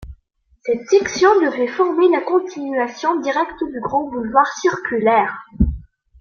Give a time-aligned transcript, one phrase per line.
[0.65, 5.45] Cette section devait former la continuation directe du grand boulevard circulaire.